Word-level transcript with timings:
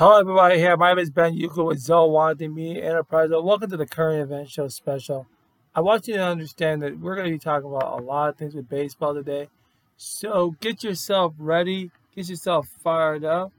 Hello, 0.00 0.18
everybody. 0.18 0.56
Here, 0.56 0.78
my 0.78 0.92
name 0.92 0.98
is 1.00 1.10
Ben 1.10 1.38
Yuko 1.38 1.66
with 1.66 1.86
Zowanti 1.86 2.50
Media 2.50 2.88
Enterprise. 2.88 3.28
Welcome 3.30 3.68
to 3.68 3.76
the 3.76 3.84
current 3.84 4.22
event 4.22 4.48
show 4.48 4.66
special. 4.68 5.26
I 5.74 5.82
want 5.82 6.08
you 6.08 6.14
to 6.14 6.24
understand 6.24 6.80
that 6.80 6.98
we're 6.98 7.16
going 7.16 7.26
to 7.26 7.32
be 7.32 7.38
talking 7.38 7.68
about 7.68 8.00
a 8.00 8.02
lot 8.02 8.30
of 8.30 8.36
things 8.38 8.54
with 8.54 8.66
baseball 8.66 9.12
today. 9.12 9.50
So 9.98 10.56
get 10.58 10.82
yourself 10.82 11.34
ready, 11.38 11.90
get 12.16 12.30
yourself 12.30 12.66
fired 12.82 13.26
up. 13.26 13.52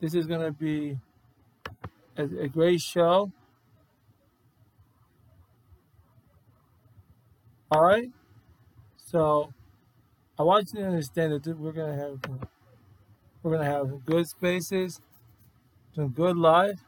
This 0.00 0.14
is 0.14 0.26
going 0.26 0.40
to 0.40 0.52
be 0.52 0.96
a, 2.16 2.22
a 2.22 2.48
great 2.48 2.80
show. 2.80 3.30
All 7.70 7.82
right. 7.82 8.08
So 9.04 9.52
I 10.38 10.44
want 10.44 10.72
you 10.72 10.80
to 10.80 10.86
understand 10.86 11.32
that 11.32 11.58
we're 11.58 11.72
going 11.72 11.94
to 11.94 12.02
have 12.02 12.40
we're 13.42 13.50
going 13.50 13.66
to 13.66 13.70
have 13.70 14.06
good 14.06 14.26
spaces 14.26 15.02
some 15.98 16.10
good 16.10 16.36
live. 16.36 16.80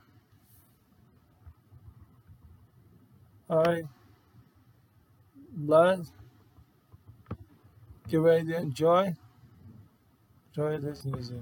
All 3.49 3.65
right. 3.65 3.83
Let's 5.67 6.13
get 8.07 8.21
ready 8.21 8.47
to 8.53 8.57
enjoy. 8.59 9.17
Enjoy 10.55 10.79
this 10.79 11.05
music. 11.05 11.39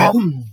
Komm! 0.00 0.49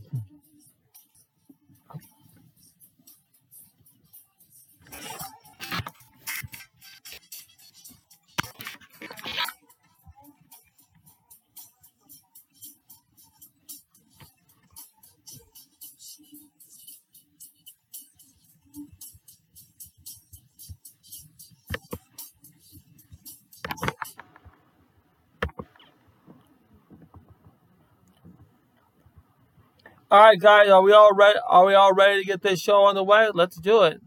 All 30.18 30.24
right, 30.24 30.40
guys, 30.40 30.68
are 30.68 30.82
we 30.82 30.94
all 30.94 31.14
ready? 31.14 31.38
Are 31.48 31.64
we 31.68 31.76
all 31.76 31.94
ready 31.94 32.22
to 32.22 32.26
get 32.26 32.42
this 32.42 32.60
show 32.60 32.86
on 32.86 32.96
the 32.96 33.04
way? 33.04 33.30
Let's 33.32 33.56
do 33.58 33.84
it. 33.84 34.02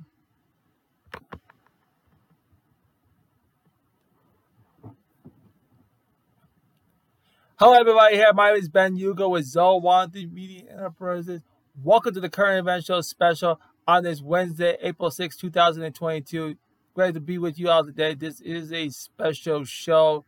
Hello, 7.60 7.74
everybody. 7.74 8.16
Here, 8.16 8.32
my 8.32 8.48
name 8.50 8.58
is 8.58 8.68
Ben 8.68 8.98
Yugo 8.98 9.30
with 9.30 9.44
Zoe 9.44 9.80
Wanty 9.80 10.28
Media 10.28 10.64
Enterprises. 10.72 11.42
Welcome 11.80 12.14
to 12.14 12.20
the 12.20 12.28
current 12.28 12.58
event 12.58 12.86
show 12.86 13.00
special 13.02 13.60
on 13.86 14.02
this 14.02 14.20
Wednesday, 14.20 14.78
April 14.82 15.12
6, 15.12 15.36
2022. 15.36 16.56
Great 16.92 17.14
to 17.14 17.20
be 17.20 17.38
with 17.38 17.56
you 17.56 17.68
all 17.68 17.84
today. 17.84 18.14
This 18.14 18.40
is 18.40 18.72
a 18.72 18.88
special 18.88 19.64
show 19.64 20.24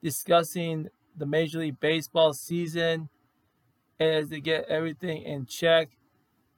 discussing 0.00 0.86
the 1.16 1.26
Major 1.26 1.58
League 1.58 1.80
Baseball 1.80 2.32
season 2.32 3.08
is 3.98 4.30
to 4.30 4.40
get 4.40 4.66
everything 4.68 5.22
in 5.22 5.46
check. 5.46 5.90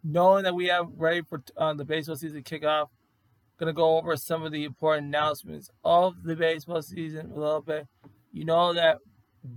Knowing 0.05 0.45
that 0.45 0.55
we 0.55 0.67
have 0.67 0.87
ready 0.97 1.23
for 1.23 1.43
uh, 1.57 1.75
the 1.75 1.85
baseball 1.85 2.17
season 2.17 2.43
kickoff, 2.43 2.89
gonna 3.59 3.73
go 3.73 3.99
over 3.99 4.17
some 4.17 4.45
of 4.45 4.53
the 4.53 4.65
important 4.65 5.09
announcements 5.09 5.71
of 5.85 6.23
the 6.23 6.37
baseball 6.37 6.81
season 6.81 7.31
a 7.33 7.39
little 7.39 7.61
bit. 7.61 7.87
You 8.33 8.45
know 8.45 8.73
that 8.73 8.99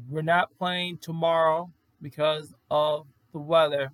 we're 0.10 0.24
not 0.24 0.50
playing 0.58 0.98
tomorrow 0.98 1.72
because 2.02 2.54
of 2.70 3.06
the 3.32 3.40
weather, 3.40 3.92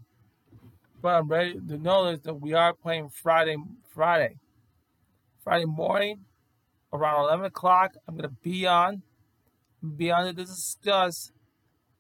but 1.02 1.16
I'm 1.16 1.28
ready 1.28 1.60
to 1.68 1.78
know 1.78 2.16
that 2.16 2.34
we 2.36 2.54
are 2.54 2.74
playing 2.74 3.10
Friday. 3.10 3.58
Friday, 3.94 4.38
Friday 5.44 5.66
morning, 5.66 6.20
around 6.94 7.24
11 7.24 7.46
o'clock. 7.46 7.96
I'm 8.08 8.16
gonna 8.16 8.30
be 8.30 8.66
on, 8.66 9.02
be 9.96 10.12
on 10.12 10.26
to 10.26 10.34
discuss 10.34 11.32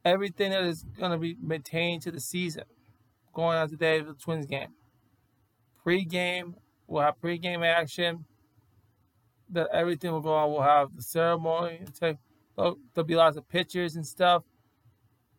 everything 0.07 0.51
that 0.51 0.63
is 0.63 0.84
going 0.97 1.12
to 1.12 1.18
be 1.18 1.35
maintained 1.41 2.01
to 2.03 2.12
the 2.12 2.19
season 2.19 2.63
going 3.34 3.57
on 3.57 3.69
today 3.69 4.01
with 4.01 4.18
the 4.18 4.23
Twins 4.23 4.45
game. 4.45 4.69
Pre-game, 5.84 6.56
we'll 6.88 7.03
have 7.03 7.19
pre-game 7.19 7.63
action. 7.63 8.25
That 9.51 9.68
everything 9.72 10.12
will 10.12 10.22
go 10.22 10.34
on. 10.34 10.51
We'll 10.51 10.62
have 10.62 10.95
the 10.95 11.01
ceremony. 11.01 11.81
There'll, 12.00 12.78
be 13.06 13.16
lots 13.16 13.38
of 13.38 13.47
pictures 13.47 13.95
and 13.95 14.06
stuff. 14.06 14.44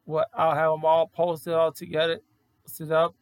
What 0.04 0.28
I'll 0.32 0.54
have 0.54 0.70
them 0.70 0.84
all 0.84 1.08
posted 1.08 1.52
all 1.52 1.72
together, 1.72 2.20
set 2.64 2.90
up. 2.90 3.14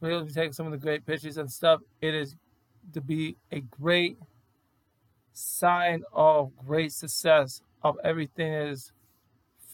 We'll 0.00 0.24
be 0.24 0.32
taking 0.32 0.52
some 0.52 0.66
of 0.66 0.72
the 0.72 0.78
great 0.78 1.06
pictures 1.06 1.38
and 1.38 1.50
stuff. 1.50 1.80
It 2.02 2.14
is 2.14 2.36
to 2.92 3.00
be 3.00 3.36
a 3.50 3.60
great 3.60 4.18
sign 5.32 6.02
of 6.12 6.54
great 6.56 6.92
success 6.92 7.62
of 7.82 7.96
everything 8.04 8.52
that 8.52 8.66
is 8.66 8.92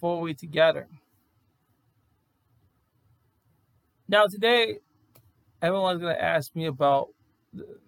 fully 0.00 0.34
together. 0.34 0.88
Now 4.08 4.26
today, 4.26 4.78
everyone's 5.60 6.00
going 6.00 6.14
to 6.14 6.22
ask 6.22 6.54
me 6.54 6.66
about 6.66 7.08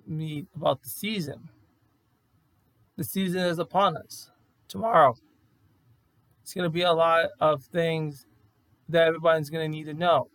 me 0.06 0.46
about 0.56 0.82
the 0.82 0.88
season. 0.88 1.48
The 2.96 3.04
season 3.04 3.42
is 3.42 3.58
upon 3.58 3.96
us. 3.96 4.30
Tomorrow, 4.66 5.16
it's 6.42 6.54
going 6.54 6.64
to 6.64 6.70
be 6.70 6.82
a 6.82 6.92
lot 6.92 7.26
of 7.40 7.62
things 7.64 8.26
that 8.88 9.06
everybody's 9.06 9.50
going 9.50 9.70
to 9.70 9.76
need 9.76 9.84
to 9.84 9.94
know. 9.94 10.28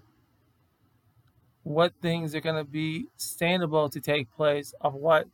What 1.63 1.94
things 2.01 2.35
are 2.35 2.41
going 2.41 2.63
to 2.63 2.69
be 2.69 3.07
sustainable 3.17 3.89
to 3.89 4.00
take 4.00 4.31
place 4.35 4.73
of 4.81 4.94
what 4.94 5.28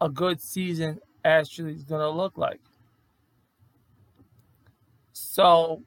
a 0.00 0.08
good 0.08 0.40
season 0.40 1.00
actually 1.24 1.74
is 1.74 1.84
going 1.84 2.00
to 2.00 2.10
look 2.10 2.38
like. 2.38 2.60
So 5.14 5.82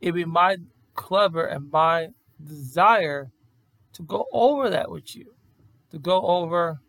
it'd 0.00 0.14
be 0.14 0.24
my 0.24 0.56
clever 0.94 1.44
and 1.44 1.70
my 1.70 2.08
desire 2.42 3.30
to 3.92 4.02
go 4.02 4.26
over 4.32 4.70
that 4.70 4.90
with 4.90 5.14
you, 5.14 5.26
to 5.90 5.98
go 5.98 6.22
over 6.22 6.80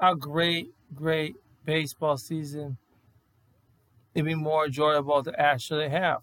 a 0.00 0.16
great, 0.16 0.72
great 0.94 1.36
baseball 1.64 2.16
season. 2.16 2.78
It'd 4.14 4.26
be 4.26 4.34
more 4.34 4.66
enjoyable 4.66 5.22
to 5.22 5.38
actually 5.38 5.90
have. 5.90 6.22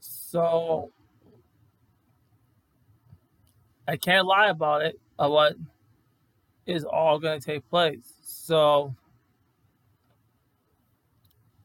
So 0.00 0.90
I 3.86 3.96
can't 3.96 4.26
lie 4.26 4.48
about 4.48 4.82
it, 4.82 5.00
of 5.18 5.30
what 5.30 5.54
is 6.66 6.84
all 6.84 7.18
going 7.18 7.40
to 7.40 7.46
take 7.46 7.70
place. 7.70 8.12
So 8.22 8.94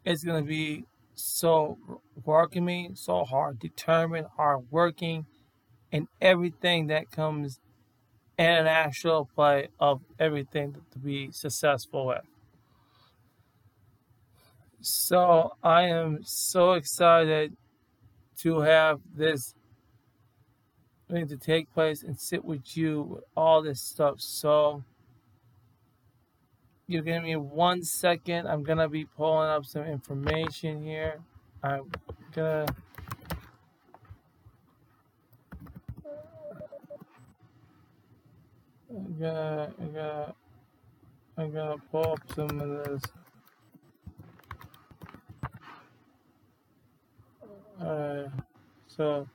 it's 0.05 0.23
going 0.23 0.43
to 0.43 0.47
be 0.47 0.85
so 1.15 1.77
welcoming, 2.25 2.95
so 2.95 3.23
hard, 3.23 3.59
determined, 3.59 4.27
hard 4.35 4.65
working, 4.71 5.25
and 5.91 6.07
everything 6.21 6.87
that 6.87 7.11
comes 7.11 7.59
in 8.37 8.45
an 8.45 8.67
actual 8.67 9.29
play 9.35 9.67
of 9.79 10.01
everything 10.19 10.75
to 10.91 10.99
be 10.99 11.31
successful 11.31 12.07
with. 12.07 12.21
So 14.81 15.53
I 15.63 15.83
am 15.83 16.19
so 16.23 16.73
excited 16.73 17.55
to 18.39 18.61
have 18.61 18.99
this 19.15 19.53
thing 21.09 21.27
to 21.27 21.37
take 21.37 21.71
place 21.73 22.03
and 22.03 22.19
sit 22.19 22.43
with 22.43 22.75
you 22.75 23.03
with 23.03 23.23
all 23.37 23.61
this 23.61 23.81
stuff. 23.81 24.15
So 24.19 24.83
you 26.87 27.01
give 27.01 27.23
me 27.23 27.35
one 27.35 27.83
second. 27.83 28.47
I'm 28.47 28.63
gonna 28.63 28.89
be 28.89 29.05
pulling 29.05 29.49
up 29.49 29.65
some 29.65 29.83
information 29.83 30.83
here. 30.83 31.19
I'm 31.63 31.89
gonna 32.35 32.65
I'm 38.89 39.17
gonna 39.19 39.73
I'm 39.79 39.93
gonna 39.93 40.35
I'm 41.37 41.51
gonna 41.51 41.77
pull 41.91 42.11
up 42.11 42.19
some 42.35 42.59
of 42.59 42.69
this. 42.69 43.01
Alright. 47.81 48.29
So 48.87 49.27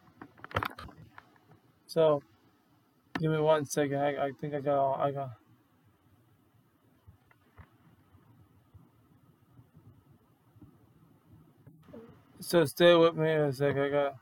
so 1.86 2.22
give 3.18 3.30
me 3.32 3.38
one 3.38 3.64
second. 3.64 3.98
I, 3.98 4.26
I 4.26 4.30
think 4.38 4.54
I 4.54 4.60
got 4.60 4.78
all 4.78 4.94
I 4.94 5.10
got 5.10 5.30
so 12.48 12.64
stay 12.64 12.94
with 12.94 13.14
me 13.14 13.30
a 13.30 13.52
sec. 13.52 13.76
I 13.76 13.90
got 13.90 14.14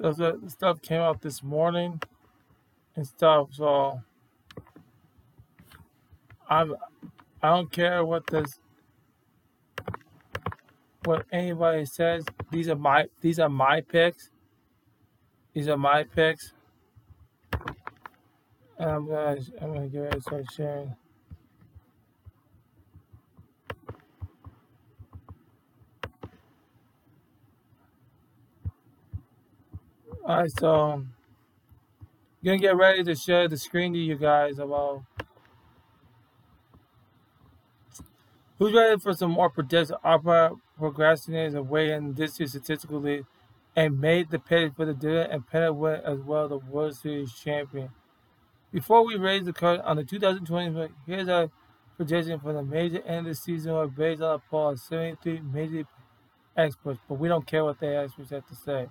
the 0.00 0.36
stuff 0.48 0.82
came 0.82 1.00
out 1.00 1.22
this 1.22 1.44
morning 1.44 2.02
and 2.96 3.06
stuff. 3.06 3.50
So 3.52 4.02
I'm 6.50 6.74
I 7.40 7.50
don't 7.50 7.70
care 7.70 8.04
what 8.04 8.26
this 8.26 8.58
what 11.08 11.24
anybody 11.32 11.86
says. 11.86 12.22
These 12.52 12.68
are 12.68 12.76
my 12.76 13.06
these 13.22 13.38
are 13.38 13.48
my 13.48 13.80
picks. 13.80 14.30
These 15.54 15.66
are 15.66 15.78
my 15.78 16.04
picks. 16.04 16.52
I'm 18.78 19.08
gonna 19.08 19.38
I'm 19.62 19.72
gonna 19.72 19.88
get 19.88 20.00
ready 20.00 20.16
to 20.16 20.20
start 20.20 20.44
sharing. 20.54 20.94
Alright, 30.28 30.50
so 30.58 30.90
I'm 30.90 31.14
gonna 32.44 32.58
get 32.58 32.76
ready 32.76 33.02
to 33.02 33.14
share 33.14 33.48
the 33.48 33.56
screen 33.56 33.94
to 33.94 33.98
you 33.98 34.16
guys 34.16 34.58
about 34.58 35.04
who's 38.58 38.74
ready 38.74 39.00
for 39.00 39.14
some 39.14 39.30
more 39.30 39.48
predictive 39.48 39.96
opera 40.04 40.52
procrastinators 40.78 41.54
and 41.54 41.68
weigh 41.68 41.92
in 41.92 42.14
this 42.14 42.38
year 42.38 42.46
statistically 42.46 43.24
and 43.76 44.00
made 44.00 44.30
the 44.30 44.38
pitch 44.38 44.72
for 44.76 44.84
the 44.84 44.94
dinner 44.94 45.22
and 45.22 45.46
pennant 45.46 45.76
win 45.76 46.00
as 46.04 46.18
well 46.20 46.48
the 46.48 46.58
World 46.58 46.96
Series 46.96 47.32
champion. 47.34 47.90
Before 48.72 49.04
we 49.04 49.16
raise 49.16 49.44
the 49.44 49.52
curtain 49.52 49.84
on 49.84 49.96
the 49.96 50.04
2020, 50.04 50.94
here's 51.06 51.28
our 51.28 51.50
prediction 51.96 52.38
for 52.40 52.52
the 52.52 52.62
major 52.62 53.02
end 53.02 53.26
of 53.26 53.32
the 53.32 53.34
season 53.34 53.72
or 53.72 53.88
based 53.88 54.22
on 54.22 54.34
a 54.34 54.38
poll 54.38 54.70
of 54.70 54.80
73 54.80 55.40
major 55.40 55.84
experts, 56.56 57.00
but 57.08 57.14
we 57.16 57.28
don't 57.28 57.46
care 57.46 57.64
what 57.64 57.80
the 57.80 57.96
experts 57.96 58.30
have 58.30 58.46
to 58.46 58.54
say. 58.54 58.88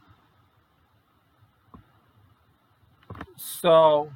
So 3.37 4.11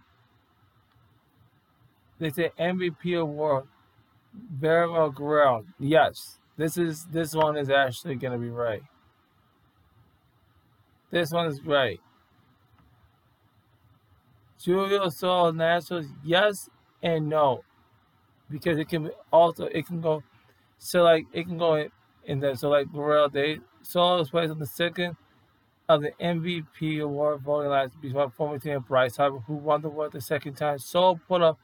they 2.19 2.29
say 2.31 2.51
MVP 2.59 3.19
award, 3.19 3.67
Vladimir 4.33 5.09
Guerrero. 5.11 5.65
Yes, 5.79 6.40
this 6.61 6.77
is 6.77 7.05
this 7.05 7.33
one 7.33 7.57
is 7.57 7.71
actually 7.71 8.15
gonna 8.15 8.37
be 8.37 8.49
right. 8.49 8.83
This 11.09 11.31
one 11.31 11.47
is 11.47 11.59
right. 11.63 11.99
Julio 14.63 15.09
Sol 15.09 15.53
Nationals, 15.53 16.05
yes 16.23 16.69
and 17.01 17.27
no, 17.27 17.63
because 18.47 18.77
it 18.77 18.87
can 18.89 19.09
also 19.33 19.65
it 19.65 19.87
can 19.87 20.01
go 20.01 20.21
so 20.77 21.01
like 21.01 21.25
it 21.33 21.45
can 21.45 21.57
go 21.57 21.75
in, 21.75 21.89
in 22.25 22.39
there. 22.39 22.55
So 22.55 22.69
like 22.69 22.91
Guerrero, 22.91 23.27
they 23.27 23.59
Sol 23.81 24.19
was 24.19 24.29
placed 24.29 24.51
on 24.51 24.59
the 24.59 24.67
second 24.67 25.17
of 25.89 26.01
the 26.01 26.11
MVP 26.21 27.01
award 27.01 27.41
voting 27.41 27.71
last 27.71 27.99
before 27.99 28.29
former 28.29 28.59
team 28.59 28.85
Bryce 28.87 29.17
Harper, 29.17 29.39
who 29.39 29.55
won 29.55 29.81
the 29.81 29.87
award 29.87 30.11
the 30.11 30.21
second 30.21 30.53
time. 30.53 30.77
Sol 30.77 31.19
put 31.27 31.41
up 31.41 31.57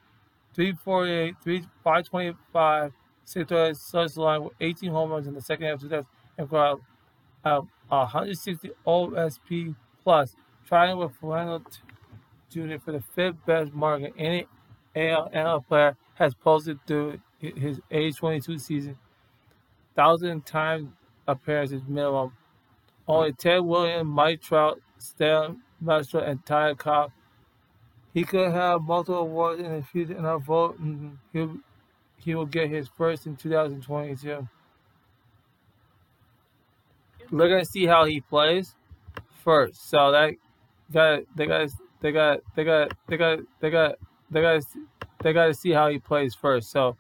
348, 0.56 1.36
3, 1.44 1.60
525, 1.84 2.94
6 3.28 3.52
such 3.80 4.16
line 4.16 4.44
with 4.44 4.54
18 4.62 4.90
home 4.90 5.10
runs 5.12 5.28
in 5.28 5.34
the 5.34 5.42
second 5.42 5.66
half 5.66 5.76
of 5.76 5.82
2000 5.82 6.06
and 6.38 6.50
got 6.50 6.80
uh, 7.44 7.62
160 7.90 8.72
OSP 8.86 9.76
plus, 10.02 10.36
trying 10.66 10.98
with 10.98 11.12
Fernando 11.20 11.62
Jr. 12.50 12.78
for 12.78 12.94
the 12.94 13.04
fifth 13.14 13.36
best 13.46 13.74
mark 13.74 14.02
in 14.02 14.14
any 14.18 14.48
AL 14.96 15.62
player 15.68 15.98
has 16.16 16.34
posted 16.36 16.80
through 16.88 17.20
his 17.40 17.82
age 17.92 18.16
22 18.16 18.60
season. 18.60 18.98
Thousand 19.94 20.46
times 20.46 20.90
appearances 21.28 21.82
minimum. 21.86 22.32
Only 23.08 23.34
Ted 23.34 23.62
Williams, 23.62 24.08
Mike 24.08 24.42
Trout, 24.42 24.80
Stan 25.00 25.62
Maestro, 25.82 26.22
and 26.22 26.46
Ty 26.46 26.76
Cobb. 26.76 27.12
He 28.14 28.24
could 28.24 28.52
have 28.52 28.82
multiple 28.82 29.20
awards 29.20 29.62
in 29.62 29.72
the 29.72 29.84
future, 29.84 30.16
and 30.16 30.26
I 30.26 30.38
vote 30.38 30.80
he 31.34 31.48
he 32.18 32.36
will 32.36 32.46
get 32.46 32.70
his 32.70 32.88
first 32.88 33.26
in 33.26 33.36
2022. 33.36 34.48
We're 37.32 37.50
gonna 37.50 37.66
see 37.66 37.86
how 37.86 38.06
he 38.06 38.22
plays 38.22 38.76
first. 39.44 39.90
So 39.90 40.12
that 40.12 40.34
got 40.92 41.22
they 41.36 41.46
got 41.46 41.70
they 42.02 42.12
got 42.12 42.40
they 42.56 42.64
got 42.64 42.92
they 43.08 43.18
got 43.18 43.40
they 43.60 43.70
got 43.70 43.96
they 44.30 44.42
got 44.42 44.64
they 45.24 45.34
got 45.34 45.46
to 45.48 45.54
see 45.54 45.72
how 45.72 45.90
he 45.90 46.00
plays 46.00 46.36
first. 46.36 46.72
So 46.72 46.98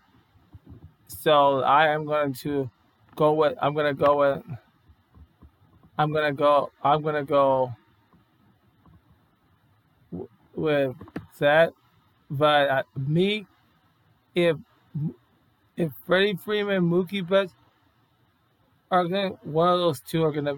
so 1.08 1.62
I 1.62 1.90
am 1.90 2.06
going 2.06 2.34
to 2.36 2.69
go 3.16 3.34
with 3.34 3.58
I'm 3.62 3.74
gonna 3.75 3.94
go 3.94 4.19
with 4.19 4.44
I'm 5.97 6.14
gonna 6.14 6.33
go 6.33 6.71
I'm 6.83 7.02
gonna 7.02 7.24
go 7.24 7.74
with 10.56 10.95
that. 11.40 11.74
But 12.30 12.86
me, 12.95 13.45
if 14.36 14.57
if 15.75 15.92
Freddie 16.06 16.35
Freeman, 16.35 16.89
Mookie 16.89 17.27
Betts 17.27 17.54
are 18.89 19.04
gonna 19.06 19.30
one 19.44 19.69
of 19.69 19.80
those 19.80 19.99
two 19.99 20.23
are 20.23 20.31
gonna 20.31 20.56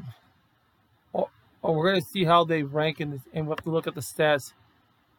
or, 1.13 1.29
or 1.61 1.75
we're 1.75 1.91
gonna 1.91 2.05
see 2.13 2.23
how 2.23 2.43
they 2.43 2.63
rank 2.63 3.01
in 3.01 3.11
this 3.11 3.21
and 3.33 3.47
we'll 3.47 3.55
have 3.57 3.63
to 3.63 3.71
look 3.71 3.87
at 3.87 3.95
the 3.95 4.01
stats 4.01 4.53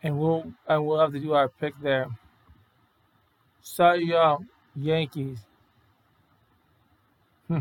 and 0.03 0.19
we'll 0.19 0.53
and 0.69 0.87
we'll 0.87 1.01
have 1.01 1.13
to 1.13 1.21
do 1.21 1.33
our 1.35 1.49
pick 1.49 1.75
there. 1.83 2.07
Cy 3.63 3.97
Young, 3.97 4.47
Yankees. 4.75 5.39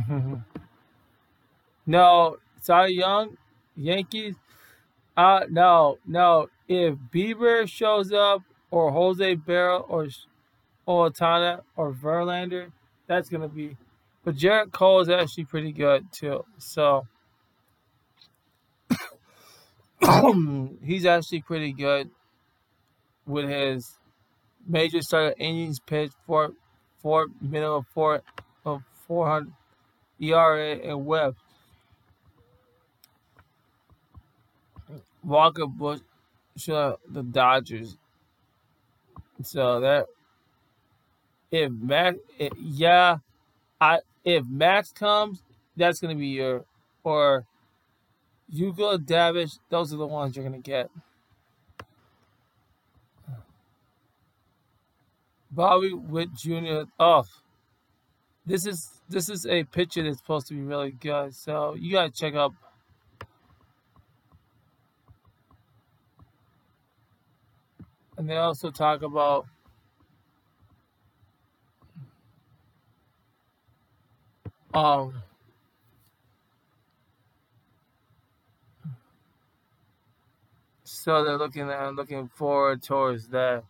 no, 1.85 2.37
Cy 2.61 2.87
Young, 2.87 3.37
Yankees. 3.75 4.35
Uh 5.17 5.41
no, 5.49 5.97
no. 6.05 6.49
If 6.67 6.95
Bieber 7.13 7.67
shows 7.67 8.13
up 8.13 8.43
or 8.71 8.91
Jose 8.91 9.35
Barrel 9.35 9.85
or 9.89 10.07
Ohtani 10.89 11.61
or 11.75 11.93
Verlander, 11.93 12.71
that's 13.07 13.29
gonna 13.29 13.47
be. 13.47 13.77
But 14.23 14.35
Gerrit 14.35 14.71
Cole 14.71 15.01
is 15.01 15.09
actually 15.09 15.45
pretty 15.45 15.71
good 15.71 16.11
too. 16.11 16.45
So 16.57 17.07
he's 20.83 21.05
actually 21.05 21.41
pretty 21.41 21.71
good 21.73 22.09
with 23.25 23.47
his 23.47 23.97
major 24.67 25.01
starter 25.01 25.35
innings 25.37 25.79
pitch 25.79 26.11
for 26.25 26.53
four 27.01 27.27
minimum 27.39 27.85
four 27.93 28.21
of 28.65 28.81
four 29.07 29.27
hundred 29.27 29.53
ERA 30.19 30.75
and 30.75 31.05
WHIP. 31.05 31.35
Walker 35.23 35.67
Bush, 35.67 35.99
the 36.65 36.97
Dodgers. 37.31 37.97
So 39.43 39.79
that 39.81 40.07
if 41.51 41.71
Max, 41.71 42.17
if, 42.37 42.53
yeah, 42.59 43.17
I 43.79 43.99
if 44.23 44.43
Max 44.49 44.91
comes, 44.91 45.41
that's 45.75 45.99
gonna 45.99 46.15
be 46.15 46.27
your 46.27 46.65
or 47.03 47.45
Yu-Go 48.49 48.97
Darvish. 48.97 49.57
Those 49.69 49.93
are 49.93 49.97
the 49.97 50.07
ones 50.07 50.35
you're 50.35 50.45
gonna 50.45 50.59
get. 50.59 50.89
Bobby 55.51 55.93
Witt 55.93 56.29
Jr. 56.35 56.83
Oh, 56.99 57.23
this 58.45 58.65
is 58.65 59.01
this 59.09 59.29
is 59.29 59.45
a 59.47 59.63
picture 59.63 60.03
that's 60.03 60.19
supposed 60.19 60.47
to 60.47 60.53
be 60.53 60.61
really 60.61 60.91
good. 60.91 61.35
So 61.35 61.75
you 61.75 61.91
gotta 61.91 62.11
check 62.11 62.35
up. 62.35 62.53
And 68.17 68.29
they 68.29 68.35
also 68.35 68.69
talk 68.69 69.01
about 69.01 69.45
um 74.73 75.13
so 80.83 81.23
they're 81.23 81.37
looking 81.37 81.69
at 81.69 81.95
looking 81.95 82.27
forward 82.27 82.83
towards 82.83 83.27
that. 83.29 83.63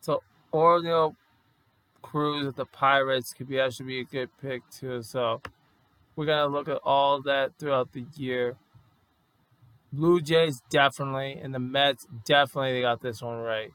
So 0.00 0.22
Orioles 0.52 1.14
Cruz 2.02 2.46
with 2.46 2.56
the 2.56 2.64
Pirates 2.64 3.32
could 3.32 3.48
be 3.48 3.60
actually 3.60 3.86
be 3.86 4.00
a 4.00 4.04
good 4.04 4.30
pick 4.40 4.62
too. 4.70 5.02
So 5.02 5.42
we're 6.14 6.26
gonna 6.26 6.46
look 6.46 6.68
at 6.68 6.78
all 6.84 7.20
that 7.22 7.52
throughout 7.58 7.92
the 7.92 8.06
year. 8.16 8.56
Blue 9.92 10.20
Jays 10.20 10.62
definitely, 10.70 11.38
and 11.42 11.54
the 11.54 11.58
Mets 11.58 12.06
definitely 12.24 12.74
they 12.74 12.80
got 12.80 13.00
this 13.00 13.22
one 13.22 13.38
right. 13.38 13.72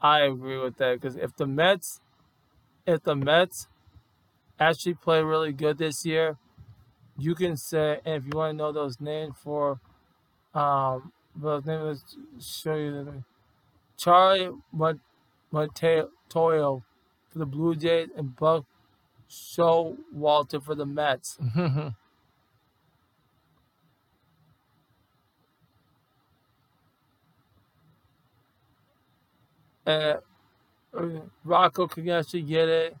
I 0.00 0.20
agree 0.20 0.58
with 0.58 0.76
that 0.78 1.00
because 1.00 1.16
if 1.16 1.36
the 1.36 1.46
Mets, 1.46 2.00
if 2.86 3.02
the 3.02 3.14
Mets 3.14 3.68
actually 4.58 4.94
play 4.94 5.22
really 5.22 5.52
good 5.52 5.78
this 5.78 6.04
year, 6.04 6.36
you 7.18 7.34
can 7.34 7.56
say, 7.56 8.00
and 8.04 8.14
if 8.16 8.24
you 8.24 8.32
want 8.34 8.52
to 8.52 8.56
know 8.56 8.72
those 8.72 9.00
names 9.00 9.34
for, 9.42 9.80
um, 10.54 11.12
those 11.36 11.64
names 11.64 12.04
show 12.40 12.74
you 12.74 12.90
the 13.04 13.24
Charlie 13.96 14.50
Montoyo 15.52 16.08
for 16.32 17.38
the 17.38 17.46
Blue 17.46 17.74
Jays 17.74 18.08
and 18.16 18.36
Buck 18.36 18.64
Showalter 19.28 20.62
for 20.62 20.74
the 20.74 20.86
Mets. 20.86 21.38
uh, 29.86 30.14
Rocco 31.44 31.86
can 31.86 32.08
actually 32.10 32.42
get 32.42 32.68
it. 32.68 32.96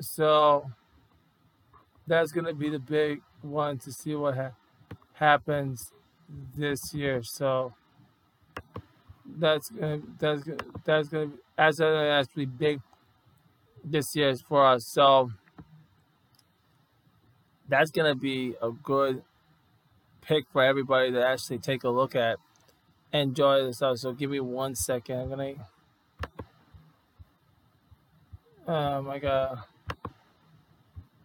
So 0.00 0.70
that's 2.06 2.32
going 2.32 2.46
to 2.46 2.54
be 2.54 2.68
the 2.70 2.78
big 2.78 3.22
one 3.42 3.78
to 3.78 3.92
see 3.92 4.14
what 4.14 4.36
ha- 4.36 4.52
happens 5.14 5.92
this 6.56 6.94
year. 6.94 7.22
So 7.22 7.74
that's 9.26 9.70
gonna 9.70 10.00
that's 10.18 10.42
gonna 10.44 10.58
that's 10.84 11.08
gonna 11.08 11.30
that's 11.56 11.78
gonna 11.78 12.08
actually 12.08 12.46
big 12.46 12.80
this 13.82 14.14
year 14.14 14.34
for 14.36 14.64
us. 14.66 14.86
So 14.86 15.30
that's 17.68 17.90
gonna 17.90 18.14
be 18.14 18.54
a 18.62 18.70
good 18.70 19.22
pick 20.20 20.44
for 20.52 20.62
everybody 20.62 21.10
to 21.12 21.26
actually 21.26 21.58
take 21.58 21.84
a 21.84 21.88
look 21.88 22.14
at. 22.14 22.38
Enjoy 23.12 23.64
this. 23.64 23.78
So 23.78 24.12
give 24.12 24.30
me 24.30 24.40
one 24.40 24.74
second. 24.74 25.20
I'm 25.20 25.28
gonna. 25.30 25.54
Oh 28.66 29.02
my 29.02 29.18
god. 29.18 29.58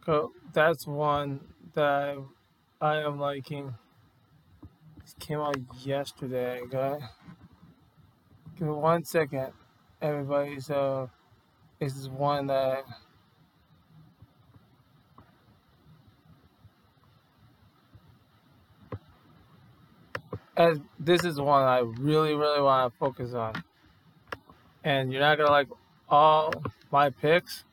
So 0.10 0.32
that's 0.54 0.88
one 0.88 1.40
that 1.76 2.18
I 2.82 2.96
am 2.96 3.20
liking. 3.20 3.76
This 5.00 5.14
came 5.20 5.40
out 5.40 5.56
yesterday, 5.84 6.62
guy. 6.68 6.98
Give 8.58 8.70
me 8.70 8.74
one 8.74 9.04
second, 9.04 9.52
everybody. 10.02 10.62
So 10.62 11.12
this 11.80 11.96
is 11.96 12.10
one 12.10 12.48
that 12.48 12.86
as 20.58 20.80
this 21.00 21.24
is 21.24 21.40
one 21.40 21.62
I 21.62 21.82
really, 22.00 22.34
really 22.34 22.64
want 22.64 22.92
to 22.92 22.98
focus 22.98 23.36
on. 23.36 23.64
And 24.84 25.14
you're 25.14 25.22
not 25.22 25.38
gonna 25.38 25.52
like 25.52 25.68
all 26.10 26.52
my 26.92 27.12
picks, 27.12 27.64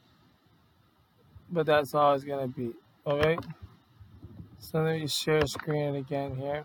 but 1.56 1.64
that's 1.64 1.94
all 1.94 2.12
it's 2.12 2.22
gonna 2.22 2.46
be. 2.46 2.70
Okay. 3.06 3.38
So 4.58 4.82
let 4.82 5.00
me 5.00 5.06
share 5.06 5.46
screen 5.46 5.94
again 5.96 6.36
here. 6.36 6.64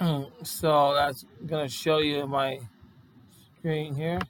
Mm, 0.00 0.30
so 0.42 0.94
that's 0.94 1.26
gonna 1.44 1.68
show 1.68 1.98
you 1.98 2.26
my 2.26 2.58
screen 3.58 3.94
here. 3.94 4.20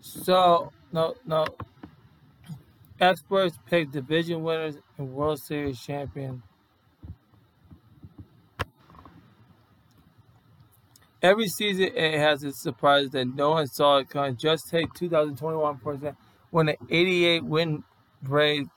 So 0.00 0.72
no 0.90 1.14
no 1.24 1.46
experts 3.00 3.56
pick 3.64 3.92
division 3.92 4.42
winners 4.42 4.76
and 4.98 5.12
World 5.12 5.38
Series 5.40 5.80
champion. 5.80 6.42
Every 11.22 11.48
season 11.48 11.90
it 11.94 12.18
has 12.18 12.42
its 12.44 12.62
surprises 12.62 13.10
that 13.10 13.26
no 13.26 13.50
one 13.50 13.66
saw 13.66 13.98
it 13.98 14.08
coming. 14.08 14.36
Just 14.36 14.68
take 14.70 14.92
2021 14.94 15.78
for 15.78 15.94
example, 15.94 16.20
when 16.50 16.66
the 16.66 16.76
88 16.88 17.44
win 17.44 17.84
Braves 18.22 18.68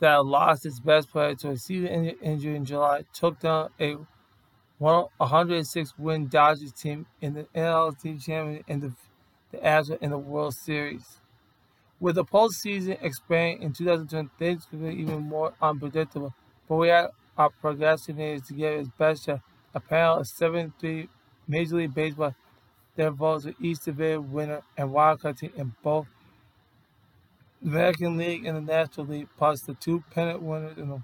that 0.00 0.24
lost 0.24 0.64
its 0.64 0.80
best 0.80 1.10
player 1.10 1.34
to 1.34 1.50
a 1.50 1.56
season 1.56 2.06
injury 2.22 2.56
in 2.56 2.64
July 2.64 3.04
took 3.12 3.38
down 3.40 3.70
a 3.80 3.96
106 4.78 5.98
win 5.98 6.28
Dodgers 6.28 6.72
team 6.72 7.06
in 7.20 7.34
the 7.34 7.44
NLT 7.54 8.24
champion 8.24 8.64
and 8.66 8.82
the 8.82 8.92
the 9.50 9.58
Astros 9.58 9.98
in 10.00 10.10
the 10.10 10.18
World 10.18 10.54
Series. 10.54 11.18
With 11.98 12.14
the 12.14 12.24
postseason 12.24 13.02
expanding 13.02 13.62
in 13.62 13.72
2020, 13.72 14.30
things 14.38 14.66
could 14.70 14.82
be 14.82 14.94
even 14.94 15.28
more 15.28 15.52
unpredictable. 15.60 16.34
But 16.68 16.76
we 16.76 16.90
are 16.90 17.10
our 17.36 17.50
procrastinators 17.62 18.46
to 18.46 18.54
get 18.54 18.74
its 18.74 18.88
best 18.98 19.26
shot. 19.26 19.40
A 19.74 19.80
panel 19.80 20.18
of 20.18 20.26
7-3 20.26 21.08
Major 21.48 21.76
League 21.76 21.94
Baseball 21.94 22.34
that 22.96 23.12
votes 23.12 23.44
for 23.44 23.54
each 23.60 23.80
division 23.80 24.32
winner 24.32 24.62
and 24.76 24.90
wildcard 24.90 25.38
team 25.38 25.52
in 25.56 25.74
both 25.82 26.06
the 27.62 27.70
American 27.70 28.16
League 28.16 28.44
and 28.46 28.56
the 28.56 28.60
National 28.60 29.06
League, 29.06 29.28
plus 29.36 29.62
the 29.62 29.74
two 29.74 30.02
pennant 30.10 30.42
winners 30.42 30.78
in 30.78 30.88
the 30.88 31.02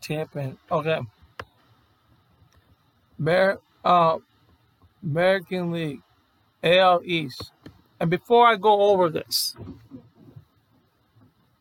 champion. 0.00 0.58
Okay. 0.70 1.00
Mer- 3.18 3.60
uh, 3.84 4.18
American 5.02 5.72
League, 5.72 6.02
AL 6.62 7.02
East. 7.04 7.52
And 8.00 8.10
before 8.10 8.46
I 8.46 8.56
go 8.56 8.82
over 8.82 9.08
this, 9.08 9.56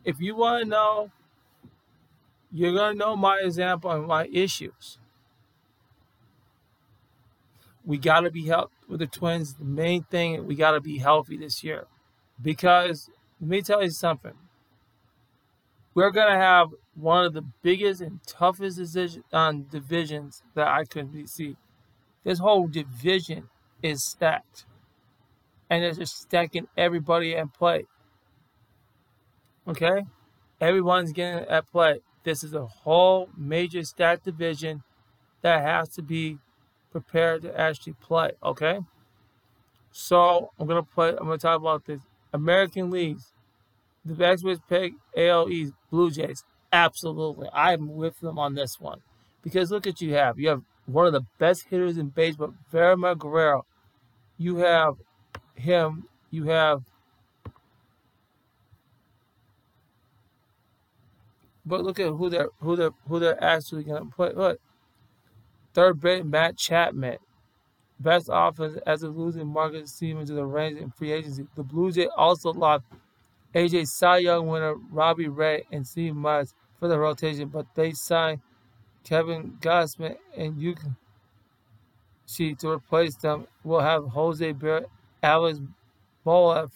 if 0.04 0.20
you 0.20 0.36
want 0.36 0.64
to 0.64 0.70
know, 0.70 1.12
you're 2.52 2.74
going 2.74 2.94
to 2.94 2.98
know 2.98 3.16
my 3.16 3.40
example 3.44 3.92
and 3.92 4.08
my 4.08 4.28
issues. 4.28 4.98
We 7.84 7.98
got 7.98 8.22
to 8.22 8.32
be 8.32 8.48
healthy 8.48 8.74
with 8.88 9.00
the 9.00 9.08
Twins. 9.08 9.56
The 9.56 9.66
main 9.66 10.04
thing, 10.04 10.46
we 10.46 10.56
got 10.56 10.72
to 10.72 10.82
be 10.82 11.00
healthy 11.00 11.38
this 11.38 11.64
year. 11.64 11.88
Because 12.42 13.10
let 13.40 13.50
me 13.50 13.62
tell 13.62 13.84
you 13.84 13.90
something 13.90 14.34
we're 15.94 16.12
going 16.12 16.32
to 16.32 16.40
have 16.40 16.70
one 16.96 17.26
of 17.26 17.34
the 17.34 17.44
biggest 17.62 18.02
and 18.02 18.20
toughest 18.26 18.78
decision, 18.78 19.24
um, 19.34 19.64
divisions 19.64 20.44
that 20.56 20.68
I 20.68 20.86
could 20.86 21.30
see. 21.30 21.58
This 22.24 22.40
whole 22.40 22.68
division 22.68 23.50
is 23.82 24.06
stacked. 24.06 24.66
And 25.70 25.84
it's 25.84 25.98
just 25.98 26.18
stacking 26.22 26.68
everybody 26.78 27.36
at 27.36 27.54
play. 27.54 27.86
Okay? 29.68 30.06
Everyone's 30.60 31.12
getting 31.12 31.48
at 31.48 31.70
play. 31.72 32.00
This 32.24 32.44
is 32.44 32.54
a 32.54 32.66
whole 32.66 33.30
major 33.38 33.84
stacked 33.84 34.26
division 34.26 34.84
that 35.42 35.64
has 35.64 35.90
to 35.96 36.02
be 36.02 36.38
prepared 36.92 37.42
to 37.44 37.60
actually 37.60 37.94
play. 37.94 38.32
Okay? 38.44 38.80
So 39.92 40.52
I'm 40.60 40.68
gonna 40.68 40.84
play 40.84 41.10
I'm 41.10 41.26
gonna 41.26 41.38
talk 41.38 41.60
about 41.60 41.86
this. 41.86 42.02
American 42.34 42.92
leagues. 42.92 43.34
The 44.04 44.14
best 44.14 44.44
was 44.44 44.60
pick 44.68 44.94
AL 45.16 45.50
East 45.50 45.74
Blue 45.92 46.10
Jays. 46.10 46.44
Absolutely. 46.74 47.48
I'm 47.54 47.96
with 47.96 48.20
them 48.20 48.40
on 48.40 48.56
this 48.56 48.80
one. 48.80 49.02
Because 49.44 49.72
look 49.72 49.86
at 49.86 50.02
you 50.02 50.14
have. 50.14 50.40
You 50.40 50.50
have 50.50 50.64
one 50.86 51.06
of 51.06 51.14
the 51.14 51.26
best 51.38 51.66
hitters 51.70 51.98
in 51.98 52.10
baseball, 52.10 52.54
Vladimir 52.72 53.16
Guerrero. 53.16 53.66
You 54.38 54.58
have 54.58 54.96
him. 55.56 56.06
You 56.32 56.46
have 56.46 56.84
But 61.66 61.84
look 61.84 62.00
at 62.00 62.08
who 62.08 62.30
they're 62.30 62.50
who 62.60 62.76
they're 62.76 62.92
who 63.08 63.20
they're 63.20 63.44
actually 63.44 63.84
gonna 63.84 64.06
put. 64.06 64.36
Look, 64.36 64.60
third 65.74 66.00
base 66.00 66.24
Matt 66.24 66.58
Chapman, 66.58 67.18
best 68.00 68.30
offense 68.32 68.78
as 68.86 69.04
a 69.04 69.10
losing 69.10 69.48
Marcus 69.48 69.92
Semien 69.92 70.26
to 70.28 70.34
the 70.34 70.46
Rangers 70.46 70.82
in 70.82 70.92
free 70.92 71.12
agency. 71.12 71.46
The 71.56 71.64
Blue 71.64 71.92
Jays 71.92 72.10
also 72.16 72.54
lost 72.54 72.84
AJ 73.54 73.88
Cy 73.88 74.20
Young 74.20 74.48
winner 74.48 74.76
Robbie 74.92 75.28
Ray 75.28 75.64
and 75.72 75.86
Steve 75.86 76.16
Myers 76.16 76.54
for 76.80 76.88
the 76.88 76.98
rotation, 76.98 77.50
but 77.50 77.68
they 77.76 77.92
signed 77.92 78.40
Kevin 79.04 79.58
Gausman 79.60 80.18
and 80.36 80.62
you 80.62 80.76
see 82.26 82.56
to 82.56 82.70
replace 82.70 83.16
them, 83.16 83.48
we'll 83.64 83.82
have 83.82 84.08
Jose 84.08 84.52
Ber- 84.54 84.86
Alex 85.22 85.60
Bolev 86.26 86.72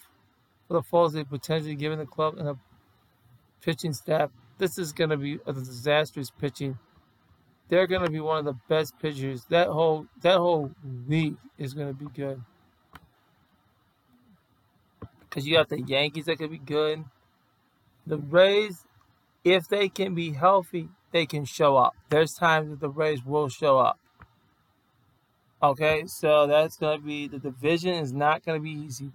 for 0.68 0.74
the 0.74 0.82
Foley 0.82 1.24
potentially 1.24 1.74
giving 1.74 1.98
the 1.98 2.06
club 2.06 2.36
and 2.38 2.46
the 2.46 2.56
pitching 3.62 3.92
staff. 3.92 4.30
This 4.58 4.78
is 4.78 4.92
going 4.92 5.10
to 5.10 5.16
be 5.16 5.38
a 5.46 5.52
disastrous 5.52 6.30
pitching. 6.30 6.78
They're 7.68 7.86
going 7.86 8.02
to 8.02 8.10
be 8.10 8.20
one 8.20 8.38
of 8.38 8.44
the 8.44 8.58
best 8.68 8.98
pitchers. 9.00 9.44
That 9.50 9.68
whole 9.68 10.06
that 10.22 10.38
whole 10.38 10.70
league 11.08 11.36
is 11.58 11.74
going 11.74 11.88
to 11.88 11.94
be 11.94 12.06
good. 12.14 12.40
Because 15.28 15.46
you 15.46 15.56
got 15.56 15.68
the 15.68 15.82
Yankees 15.82 16.26
that 16.26 16.38
could 16.38 16.50
be 16.50 16.58
good. 16.58 17.04
The 18.06 18.18
Rays, 18.18 18.84
if 19.44 19.68
they 19.68 19.88
can 19.88 20.14
be 20.14 20.32
healthy, 20.32 20.88
they 21.10 21.26
can 21.26 21.44
show 21.44 21.76
up. 21.76 21.94
There's 22.08 22.34
times 22.34 22.70
that 22.70 22.80
the 22.80 22.88
Rays 22.88 23.24
will 23.24 23.48
show 23.48 23.78
up. 23.78 23.98
Okay, 25.62 26.04
so 26.06 26.46
that's 26.46 26.76
going 26.76 27.00
to 27.00 27.04
be 27.04 27.26
the 27.26 27.38
division 27.38 27.94
is 27.94 28.12
not 28.12 28.44
going 28.44 28.60
to 28.60 28.62
be 28.62 28.70
easy. 28.70 29.10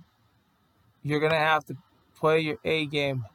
You're 1.04 1.20
going 1.20 1.32
to 1.32 1.38
have 1.38 1.66
to 1.66 1.78
play 2.16 2.40
your 2.42 2.58
A 2.66 2.86
game. 2.86 3.26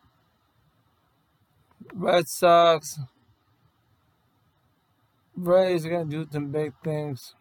Red 1.94 2.28
Sox, 2.28 2.99
Rays 5.36 5.84
are 5.84 5.90
going 5.90 6.08
to 6.08 6.24
do 6.24 6.30
some 6.32 6.50
big 6.50 6.72
things. 6.82 7.34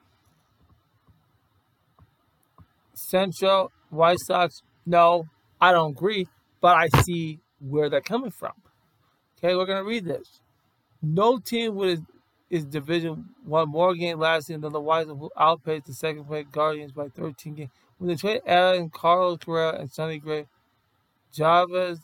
Central, 2.94 3.72
White 3.90 4.20
Sox, 4.26 4.62
no, 4.86 5.26
I 5.60 5.72
don't 5.72 5.92
agree, 5.92 6.28
but 6.62 6.76
I 6.76 6.88
see 7.04 7.40
where 7.60 7.90
they're 7.90 8.02
coming 8.02 8.32
from. 8.32 8.54
Okay, 9.38 9.56
we're 9.56 9.66
going 9.66 9.84
to 9.84 9.90
read 9.90 10.06
this. 10.06 10.42
No 11.02 11.38
team 11.38 11.76
with 11.76 12.00
his 12.50 12.66
division 12.66 13.30
won 13.46 13.70
more 13.70 13.96
games 13.96 14.20
last 14.20 14.50
year 14.50 14.58
than 14.58 14.74
the 14.74 14.82
White 14.82 15.08
Sox, 15.08 15.20
who 15.20 15.32
outpaced 15.38 15.86
the 15.86 15.94
second 15.94 16.26
place 16.26 16.46
Guardians 16.52 16.92
by 16.92 17.08
13 17.08 17.56
games. 17.56 17.72
When 17.98 18.10
they 18.10 18.16
trade 18.16 18.42
Allen, 18.46 18.90
Carlos 18.90 19.40
Correa, 19.44 19.80
and 19.80 19.92
Sonny 19.92 20.20
Gray, 20.20 20.48
Chavez, 21.32 22.00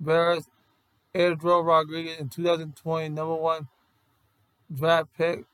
Barris, 0.00 0.44
Eduardo 1.18 1.62
Rodriguez 1.62 2.18
in 2.18 2.28
2020 2.28 3.08
number 3.08 3.34
one 3.34 3.68
draft 4.72 5.08
pick, 5.16 5.44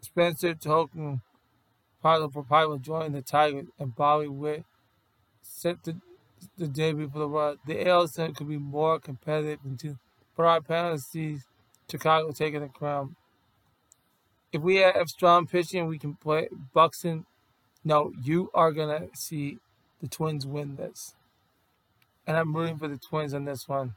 Spencer 0.00 0.54
partner 0.54 2.28
for 2.28 2.44
Piper 2.44 2.78
joined 2.78 3.14
the 3.14 3.22
Tigers, 3.22 3.66
and 3.78 3.96
Bobby 3.96 4.28
Witt 4.28 4.64
set 5.42 5.82
the, 5.82 5.96
the 6.56 6.68
debut 6.68 7.08
for 7.08 7.18
the 7.18 7.28
Reds. 7.28 7.58
The 7.66 7.88
AL 7.88 8.08
could 8.08 8.48
be 8.48 8.58
more 8.58 9.00
competitive 9.00 9.58
than 9.64 9.76
two, 9.76 9.98
but 10.36 10.44
our 10.44 10.60
panel 10.60 10.98
sees 10.98 11.44
Chicago 11.90 12.30
taking 12.30 12.60
the 12.60 12.68
crown 12.68 13.16
if 14.56 14.62
we 14.62 14.76
have 14.76 15.08
strong 15.08 15.46
pitching, 15.46 15.86
we 15.86 15.98
can 15.98 16.14
play 16.14 16.48
Buxton. 16.72 17.26
No, 17.84 18.12
you 18.22 18.50
are 18.54 18.72
gonna 18.72 19.08
see 19.14 19.58
the 20.00 20.08
Twins 20.08 20.46
win 20.46 20.76
this, 20.76 21.14
and 22.26 22.36
I'm 22.36 22.56
rooting 22.56 22.78
for 22.78 22.88
the 22.88 22.96
Twins 22.96 23.34
on 23.34 23.44
this 23.44 23.68
one. 23.68 23.94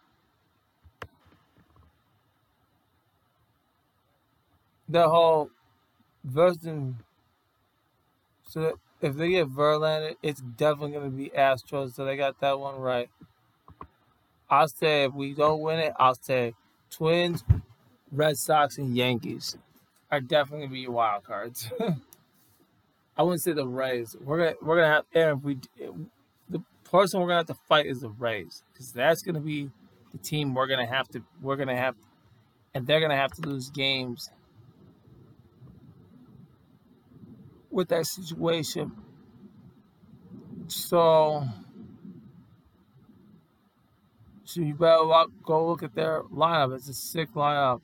The 4.90 5.08
whole 5.08 5.52
Verlander. 6.28 6.96
So 8.48 8.80
if 9.02 9.16
they 9.16 9.30
get 9.30 9.48
Verlander, 9.48 10.16
it's 10.22 10.42
definitely 10.42 10.98
gonna 10.98 11.10
be 11.10 11.30
Astros. 11.30 11.94
So 11.94 12.06
they 12.06 12.18
got 12.18 12.40
that 12.42 12.60
one 12.60 12.80
right. 12.80 13.10
I'll 14.50 14.68
say 14.68 15.04
if 15.04 15.14
we 15.14 15.34
don't 15.34 15.62
win 15.62 15.80
it, 15.80 15.94
I'll 15.98 16.16
say 16.16 16.56
Twins, 16.90 17.44
Red 18.12 18.36
Sox, 18.38 18.78
and 18.80 18.96
Yankees 18.96 19.58
are 20.12 20.20
definitely 20.20 20.66
gonna 20.66 20.74
be 20.74 20.80
your 20.82 20.92
wild 20.92 21.24
cards. 21.24 21.72
I 23.18 23.24
wouldn't 23.24 23.42
say 23.42 23.52
the 23.52 23.68
Rays. 23.68 24.16
We're 24.24 24.38
gonna 24.38 24.56
we're 24.62 24.78
gonna 24.78 24.94
have 24.94 25.06
and 25.14 25.38
if 25.38 25.44
we 25.44 25.58
the 26.50 26.62
person 26.84 27.20
we're 27.20 27.28
gonna 27.28 27.40
have 27.40 27.48
to 27.48 27.58
fight 27.68 27.86
is 27.86 28.02
the 28.02 28.10
Rays 28.10 28.64
because 28.74 28.92
that's 28.92 29.22
gonna 29.22 29.42
be 29.42 29.70
the 30.12 30.18
team 30.18 30.56
we're 30.56 30.68
gonna 30.68 30.88
have 30.88 31.08
to 31.10 31.22
we're 31.42 31.58
gonna 31.58 31.76
have 31.76 31.96
and 32.74 32.88
they're 32.88 33.02
gonna 33.02 33.16
have 33.16 33.32
to 33.34 33.48
lose 33.48 33.70
games 33.70 34.30
with 37.70 37.90
that 37.90 38.06
situation. 38.06 38.92
So, 40.68 41.44
so 44.44 44.62
you 44.62 44.76
better 44.76 45.04
go 45.44 45.68
look 45.68 45.84
at 45.84 45.96
their 45.96 46.24
lineup. 46.24 46.76
It's 46.76 46.90
a 46.90 46.94
sick 46.94 47.34
lineup 47.34 47.82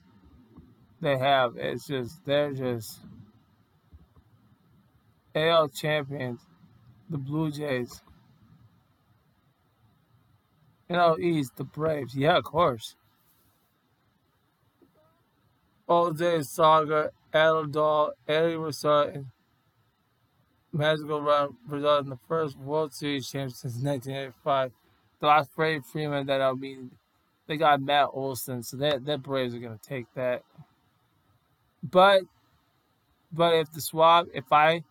they 1.00 1.18
have. 1.18 1.56
It's 1.56 1.86
just 1.86 2.24
they're 2.24 2.52
just 2.52 3.00
AL 5.34 5.68
champions, 5.68 6.40
the 7.10 7.18
Blue 7.18 7.50
Jays. 7.50 8.02
NL 10.88 11.18
East, 11.18 11.56
the 11.56 11.64
Braves. 11.64 12.14
Yeah, 12.14 12.36
of 12.38 12.44
course. 12.44 12.94
Jose 15.88 16.42
Saga, 16.42 17.10
Adel 17.32 18.12
Eddie 18.26 18.56
Rosario, 18.56 19.26
magical 20.76 21.20
run 21.20 21.56
resulted 21.66 22.06
in 22.06 22.10
the 22.10 22.18
first 22.28 22.58
World 22.58 22.92
Series 22.92 23.28
champion 23.28 23.50
since 23.50 23.74
1985. 23.74 24.72
The 25.20 25.26
last 25.26 25.50
Freddie 25.54 25.80
Freeman 25.80 26.26
that 26.26 26.42
I 26.42 26.52
mean, 26.52 26.90
they 27.46 27.56
got 27.56 27.80
Matt 27.80 28.08
Olson, 28.12 28.62
so 28.62 28.76
that 28.78 29.04
that 29.06 29.22
Braves 29.22 29.54
are 29.54 29.58
gonna 29.58 29.78
take 29.82 30.06
that. 30.14 30.42
But 31.82 32.22
but 33.32 33.54
if 33.54 33.72
the 33.72 33.80
swab, 33.80 34.26
if 34.34 34.52
I 34.52 34.84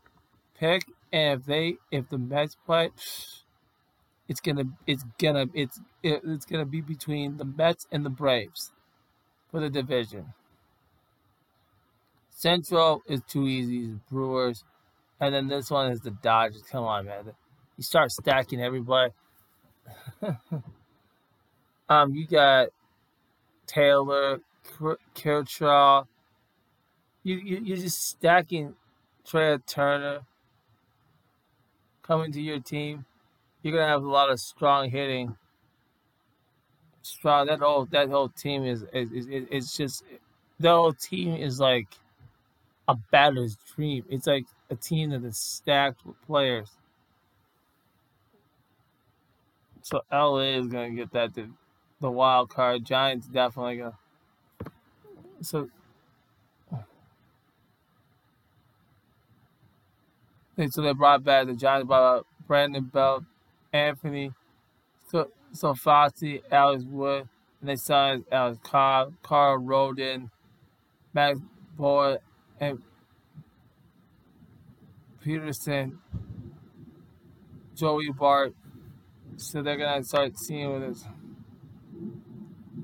pick 0.57 0.83
and 1.11 1.39
if 1.39 1.45
they 1.45 1.75
if 1.91 2.09
the 2.09 2.17
Mets 2.17 2.55
play, 2.65 2.89
it's 4.27 4.39
gonna 4.39 4.65
it's 4.87 5.05
gonna 5.19 5.45
it's 5.53 5.79
it's 6.03 6.45
gonna 6.45 6.65
be 6.65 6.81
between 6.81 7.37
the 7.37 7.45
Mets 7.45 7.87
and 7.91 8.05
the 8.05 8.09
Braves 8.09 8.71
for 9.51 9.59
the 9.59 9.69
division. 9.69 10.33
Central 12.29 13.01
is 13.07 13.21
too 13.27 13.47
easy. 13.47 13.99
Brewers, 14.11 14.65
and 15.19 15.33
then 15.33 15.47
this 15.47 15.69
one 15.71 15.91
is 15.91 16.01
the 16.01 16.11
Dodgers. 16.11 16.63
Come 16.63 16.83
on, 16.83 17.05
man! 17.05 17.31
You 17.77 17.83
start 17.83 18.11
stacking 18.11 18.61
everybody. 18.61 19.11
um, 21.89 22.13
you 22.13 22.25
got 22.27 22.69
Taylor, 23.67 24.39
Kershaw, 25.15 26.05
you, 27.25 27.37
you 27.37 27.61
you're 27.63 27.77
just 27.77 28.07
stacking 28.07 28.75
Trea 29.25 29.59
Turner 29.65 30.21
coming 32.03 32.31
to 32.31 32.41
your 32.41 32.59
team. 32.59 33.05
You're 33.63 33.73
gonna 33.73 33.87
have 33.87 34.03
a 34.03 34.09
lot 34.09 34.29
of 34.29 34.39
strong 34.39 34.89
hitting. 34.89 35.35
Strong 37.01 37.47
that 37.47 37.59
whole 37.59 37.85
that 37.85 38.09
whole 38.09 38.29
team 38.29 38.63
is 38.63 38.85
is, 38.93 39.11
is 39.11 39.27
it's 39.51 39.75
just 39.75 40.03
the 40.59 40.69
whole 40.69 40.93
team 40.93 41.35
is 41.35 41.59
like 41.59 41.87
a 42.87 42.95
batter's 43.11 43.57
dream. 43.75 44.05
It's 44.09 44.27
like 44.27 44.45
a 44.69 44.75
team 44.75 45.11
that 45.11 45.23
is 45.23 45.37
stacked 45.37 46.05
with 46.05 46.15
players. 46.25 46.69
So 49.81 50.01
LA 50.11 50.57
is 50.57 50.67
gonna 50.67 50.91
get 50.91 51.11
that 51.11 51.35
the, 51.35 51.49
the 52.01 52.09
wild 52.09 52.49
card. 52.49 52.85
Giants 52.85 53.27
definitely 53.27 53.77
gonna. 53.77 53.97
So 55.41 55.69
And 60.57 60.73
so 60.73 60.81
they 60.81 60.93
brought 60.93 61.23
back 61.23 61.47
the 61.47 61.53
Giants 61.53 61.87
brought 61.87 62.19
up 62.19 62.27
Brandon 62.47 62.83
Belt, 62.83 63.23
Anthony 63.73 64.31
Sofati, 65.53 66.41
Alex 66.51 66.83
Wood, 66.83 67.27
and 67.59 67.69
they 67.69 67.75
signed 67.75 68.25
Alex 68.31 68.59
Cobb, 68.63 69.13
Carl 69.21 69.59
Rodon, 69.59 70.29
Max 71.13 71.39
Boyd, 71.77 72.19
and 72.59 72.81
Peterson, 75.25 75.97
Joey 77.75 78.11
Bart. 78.11 78.53
So 79.37 79.63
they're 79.63 79.75
gonna 79.75 80.03
start 80.03 80.37
seeing 80.37 80.71
with 80.71 80.87
this. 80.87 81.03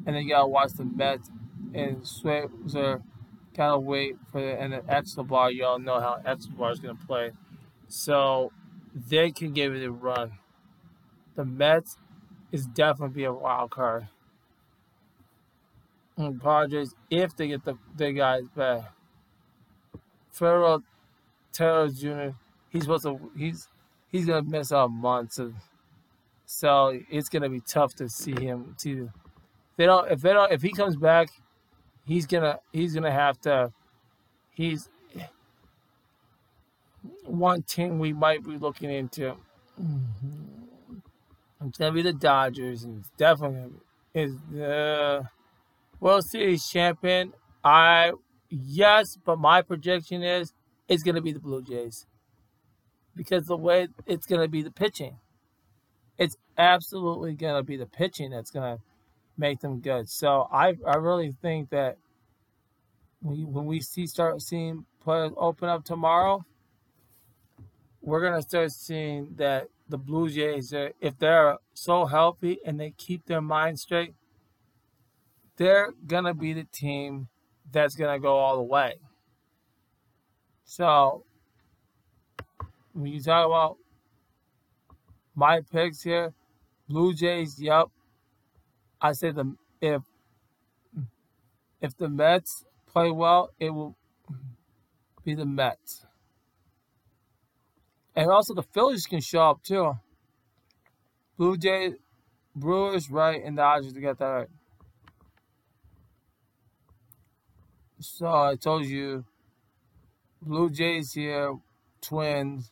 And 0.08 0.16
then 0.16 0.24
you 0.24 0.30
gotta 0.30 0.48
watch 0.48 0.74
the 0.74 0.86
Mets 0.86 1.30
and 1.76 1.98
Scherzer. 1.98 3.04
Gotta 3.56 3.78
wait 3.78 4.16
for 4.32 4.42
the 4.42 4.60
and 4.60 4.74
the 4.74 4.84
Escobar. 4.92 5.52
Y'all 5.52 5.78
know 5.78 6.00
how 6.00 6.20
Escobar 6.26 6.72
is 6.72 6.80
gonna 6.80 6.98
play. 7.08 7.32
So 7.88 8.52
they 8.96 9.30
can 9.30 9.54
give 9.54 9.76
it 9.76 9.86
a 9.86 9.92
run. 9.92 10.32
The 11.36 11.46
Mets 11.46 11.98
is 12.52 12.66
definitely 12.66 13.16
be 13.16 13.24
a 13.26 13.34
wild 13.34 13.70
card. 13.70 14.08
And 16.18 16.42
Padres, 16.42 16.96
if 17.12 17.36
they 17.36 17.50
get 17.50 17.64
the, 17.66 17.78
the 17.96 18.12
guys 18.12 18.44
uh, 18.58 18.58
back. 18.58 18.94
Federal 20.32 20.84
Taylor 21.52 21.90
Jr. 21.90 22.36
He's 22.70 22.84
supposed 22.84 23.04
to 23.04 23.20
he's 23.38 23.68
he's 24.12 24.26
gonna 24.26 24.44
miss 24.44 24.72
out 24.72 24.92
months 24.92 25.40
of 25.40 25.54
so 26.46 27.00
it's 27.10 27.30
gonna 27.30 27.50
be 27.50 27.62
tough 27.62 27.96
to 27.96 28.10
see 28.10 28.34
him 28.34 28.76
too. 28.78 29.10
If 29.72 29.78
they 29.78 29.86
don't 29.86 30.12
if 30.12 30.22
they 30.22 30.34
don't 30.34 30.52
if 30.52 30.62
he 30.62 30.72
comes 30.72 30.96
back, 30.96 31.30
he's 32.06 32.26
gonna 32.26 32.60
he's 32.72 32.94
gonna 32.94 33.12
have 33.12 33.40
to 33.42 33.72
he's 34.52 34.90
one 37.26 37.64
team 37.64 38.00
we 38.00 38.14
might 38.14 38.44
be 38.44 38.58
looking 38.58 38.92
into. 38.92 39.36
Mm-hmm. 39.82 40.98
It's 41.68 41.78
gonna 41.78 41.92
be 41.92 42.02
the 42.02 42.14
Dodgers, 42.14 42.84
and 42.84 43.00
it's 43.00 43.12
definitely 43.18 43.58
gonna 43.58 43.70
be, 43.70 44.20
is 44.20 44.36
the 44.52 45.30
World 46.00 46.26
Series 46.26 46.68
champion. 46.68 47.34
I 47.64 48.14
yes, 48.50 49.18
but 49.24 49.40
my 49.40 49.62
projection 49.62 50.24
is 50.24 50.54
it's 50.92 51.04
gonna 51.04 51.22
be 51.22 51.32
the 51.32 51.40
Blue 51.40 51.64
Jays 51.64 52.06
because 53.16 53.46
the 53.46 53.56
way 53.56 53.88
it's 54.06 54.26
gonna 54.26 54.50
be 54.50 54.62
the 54.62 54.72
pitching. 54.72 55.18
It's 56.18 56.36
absolutely 56.58 57.34
gonna 57.34 57.64
be 57.64 57.78
the 57.78 57.86
pitching 57.86 58.30
that's 58.30 58.52
gonna 58.52 58.80
make 59.38 59.62
them 59.62 59.80
good. 59.80 60.10
So 60.10 60.50
I 60.52 60.76
I 60.86 60.98
really 60.98 61.32
think 61.42 61.70
that 61.70 61.98
when 63.22 63.66
we, 63.66 63.80
see 63.80 64.06
start 64.06 64.42
seeing 64.42 64.86
open 65.08 65.70
up 65.70 65.86
tomorrow, 65.86 66.44
we're 68.02 68.22
gonna 68.22 68.42
start 68.42 68.72
seeing 68.74 69.36
that 69.38 69.68
the 69.88 69.98
Blue 69.98 70.30
Jays, 70.30 70.74
are, 70.74 70.92
if 71.00 71.18
they're 71.20 71.58
so 71.74 72.06
healthy 72.06 72.60
and 72.66 72.80
they 72.80 72.92
keep 72.92 73.28
their 73.28 73.42
mind 73.42 73.80
straight, 73.80 74.14
they're 75.56 75.94
gonna 76.06 76.34
be 76.34 76.52
the 76.52 76.66
team 76.66 77.30
that's 77.72 77.96
gonna 77.96 78.20
go 78.20 78.36
all 78.36 78.58
the 78.58 78.64
way. 78.64 78.96
So 80.64 81.24
when 82.94 83.08
you 83.08 83.22
talk 83.22 83.46
about 83.46 83.78
my 85.36 85.62
picks 85.62 86.02
here, 86.04 86.34
Blue 86.88 87.14
Jays, 87.14 87.62
yep. 87.62 87.88
I 89.00 89.14
say 89.14 89.32
the 89.32 89.56
if 89.82 90.02
if 91.82 91.98
the 91.98 92.10
Mets 92.10 92.66
play 92.86 93.12
well, 93.12 93.52
it 93.60 93.72
will 93.72 93.96
be 95.24 95.34
the 95.34 95.46
Mets. 95.46 96.06
And 98.16 98.30
also 98.30 98.54
the 98.54 98.64
Phillies 98.64 99.06
can 99.06 99.22
show 99.22 99.52
up 99.52 99.64
too. 99.64 99.94
Blue 101.38 101.58
Jays, 101.58 101.94
Brewers, 102.56 103.10
right, 103.10 103.42
and 103.44 103.58
Dodgers 103.58 103.94
to 103.94 104.02
get 104.02 104.20
that 104.20 104.26
right. 104.26 104.50
So 108.00 108.28
I 108.28 108.56
told 108.56 108.86
you, 108.86 109.26
Blue 110.42 110.70
Jays 110.70 111.14
here, 111.14 111.56
Twins, 112.02 112.72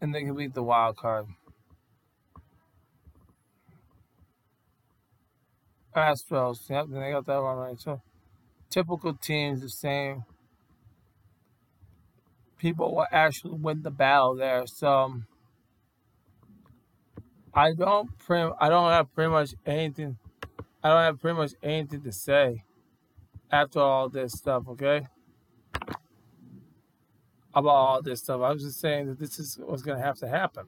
and 0.00 0.14
they 0.14 0.22
can 0.22 0.34
beat 0.34 0.54
the 0.54 0.62
wild 0.62 0.96
card. 0.96 1.26
Astros, 5.94 6.68
yep, 6.68 6.86
they 6.90 7.10
got 7.10 7.26
that 7.26 7.42
one 7.42 7.56
right. 7.56 7.80
So 7.80 8.00
typical 8.70 9.14
teams, 9.14 9.62
the 9.62 9.68
same 9.68 10.24
people 12.58 12.94
will 12.94 13.06
actually 13.10 13.54
win 13.54 13.82
the 13.82 13.90
battle 13.90 14.34
there. 14.34 14.66
So 14.66 15.22
I 17.54 17.72
don't 17.72 18.16
pretty, 18.18 18.50
I 18.60 18.68
don't 18.68 18.90
have 18.90 19.14
pretty 19.14 19.30
much 19.30 19.54
anything. 19.64 20.18
I 20.82 20.88
don't 20.90 21.02
have 21.02 21.20
pretty 21.20 21.38
much 21.38 21.52
anything 21.62 22.02
to 22.02 22.12
say 22.12 22.64
after 23.50 23.80
all 23.80 24.08
this 24.08 24.32
stuff. 24.32 24.64
Okay, 24.68 25.06
about 27.56 27.70
all 27.70 28.02
this 28.02 28.20
stuff. 28.20 28.42
I 28.42 28.52
was 28.52 28.62
just 28.62 28.78
saying 28.78 29.06
that 29.06 29.18
this 29.18 29.38
is 29.38 29.58
what's 29.58 29.82
going 29.82 29.98
to 29.98 30.04
have 30.04 30.18
to 30.18 30.28
happen. 30.28 30.66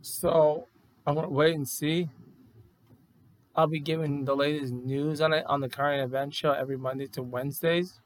So 0.00 0.66
I'm 1.06 1.14
going 1.14 1.26
to 1.26 1.32
wait 1.32 1.54
and 1.54 1.68
see. 1.68 2.08
I'll 3.54 3.66
be 3.66 3.80
giving 3.80 4.24
the 4.24 4.34
latest 4.34 4.72
news 4.72 5.20
on 5.20 5.32
it 5.32 5.44
on 5.46 5.60
the 5.60 5.68
current 5.68 6.02
event 6.02 6.34
show 6.34 6.52
every 6.52 6.76
Monday 6.76 7.06
to 7.08 7.22
Wednesdays 7.22 8.00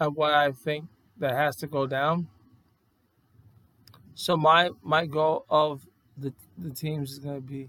of 0.00 0.16
what 0.16 0.32
I 0.32 0.52
think 0.52 0.86
that 1.18 1.32
has 1.32 1.56
to 1.56 1.66
go 1.66 1.86
down. 1.86 2.28
So 4.14 4.36
my 4.36 4.70
my 4.82 5.06
goal 5.06 5.44
of 5.50 5.86
the 6.16 6.32
the 6.58 6.70
teams 6.70 7.12
is 7.12 7.18
going 7.18 7.36
to 7.36 7.40
be 7.40 7.68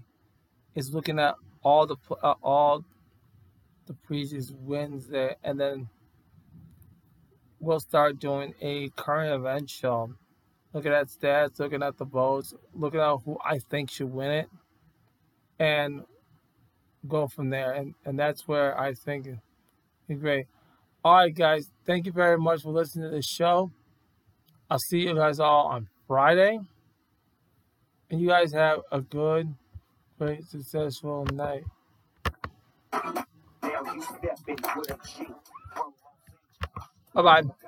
is 0.74 0.94
looking 0.94 1.18
at 1.18 1.34
all 1.62 1.86
the 1.86 1.96
uh, 2.22 2.34
all 2.42 2.84
the 3.86 3.94
previous 3.94 4.50
wins 4.50 5.06
there, 5.08 5.36
and 5.44 5.60
then 5.60 5.88
we'll 7.60 7.80
start 7.80 8.18
doing 8.18 8.54
a 8.60 8.88
current 8.90 9.32
event 9.32 9.70
show. 9.70 10.14
Looking 10.72 10.92
at 10.92 11.08
stats, 11.08 11.58
looking 11.58 11.82
at 11.82 11.96
the 11.96 12.04
votes, 12.04 12.54
looking 12.74 13.00
at 13.00 13.16
who 13.24 13.38
I 13.44 13.58
think 13.58 13.90
should 13.90 14.12
win 14.12 14.30
it, 14.30 14.48
and 15.58 16.04
go 17.06 17.26
from 17.26 17.50
there. 17.50 17.72
And 17.72 17.94
and 18.04 18.18
that's 18.18 18.46
where 18.46 18.78
I 18.78 18.92
think 18.92 19.26
it's 20.08 20.20
great. 20.20 20.46
All 21.04 21.14
right, 21.14 21.34
guys. 21.34 21.70
Thank 21.86 22.06
you 22.06 22.12
very 22.12 22.36
much 22.36 22.62
for 22.62 22.70
listening 22.70 23.10
to 23.10 23.16
the 23.16 23.22
show. 23.22 23.70
I'll 24.70 24.78
see 24.78 25.00
you 25.00 25.14
guys 25.14 25.40
all 25.40 25.68
on 25.68 25.88
Friday. 26.06 26.58
And 28.10 28.20
you 28.20 28.28
guys 28.28 28.52
have 28.52 28.80
a 28.90 29.00
good, 29.00 29.54
great, 30.18 30.44
successful 30.44 31.24
night. 31.32 31.64
Bye 37.18 37.42
bye. 37.42 37.67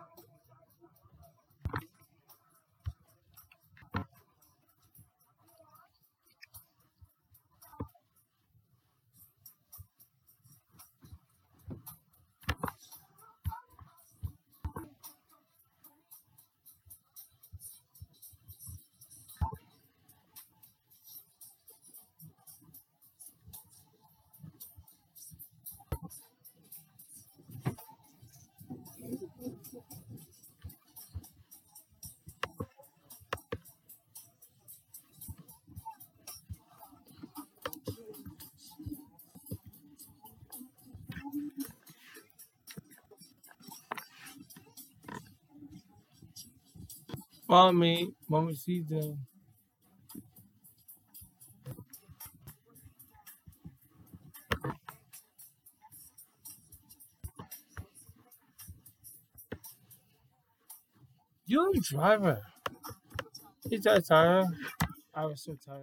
Mommy, 47.48 48.09
mommy, 48.28 48.54
see 48.54 48.83
them. 48.83 49.18
You're 61.51 61.71
a 61.71 61.81
driver. 61.81 62.41
He's 63.69 63.83
that 63.83 64.07
tired. 64.07 64.47
I 65.13 65.27
was 65.27 65.43
so 65.43 65.57
tired. 65.67 65.83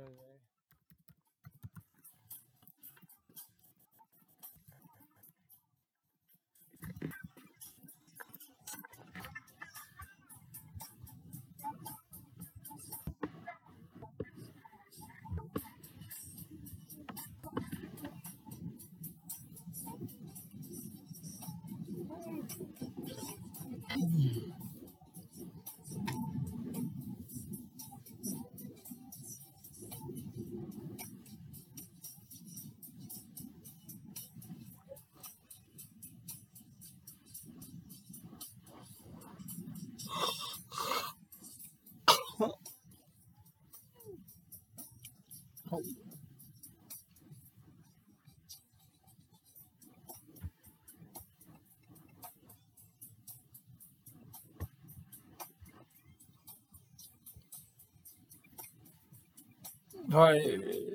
Right. 60.09 60.86